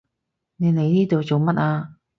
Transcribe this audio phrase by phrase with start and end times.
[0.55, 1.97] 你嚟呢度做乜啊？